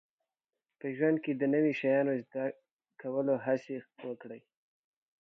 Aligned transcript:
په 0.79 0.85
ژوند 0.97 1.17
کې 1.23 1.31
د 1.35 1.43
نوي 1.53 1.73
شیانو 1.79 2.13
زده 2.25 2.45
کولو 3.01 3.33
هڅې 3.45 3.75
وکړئ 4.07 4.41